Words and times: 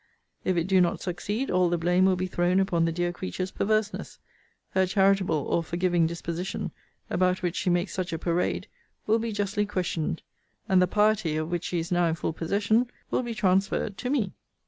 If 0.43 0.57
it 0.57 0.63
do 0.63 0.81
not 0.81 0.99
succeed, 0.99 1.51
all 1.51 1.69
the 1.69 1.77
blame 1.77 2.05
will 2.05 2.15
be 2.15 2.25
thrown 2.25 2.59
upon 2.59 2.85
the 2.85 2.91
dear 2.91 3.11
creature's 3.13 3.51
perverseness: 3.51 4.17
her 4.71 4.87
charitable 4.87 5.35
or 5.47 5.61
forgiving 5.61 6.07
disposition, 6.07 6.71
about 7.11 7.43
which 7.43 7.55
she 7.55 7.69
makes 7.69 7.93
such 7.93 8.11
a 8.11 8.17
parade, 8.17 8.65
will 9.05 9.19
be 9.19 9.31
justly 9.31 9.67
questioned; 9.67 10.23
and 10.67 10.81
the 10.81 10.87
piety, 10.87 11.37
of 11.37 11.51
which 11.51 11.65
she 11.65 11.77
is 11.77 11.91
now 11.91 12.07
in 12.07 12.15
full 12.15 12.33
possession, 12.33 12.89
will 13.11 13.21
be 13.21 13.35
transferred 13.35 13.95
to 13.99 14.09
me. 14.09 14.33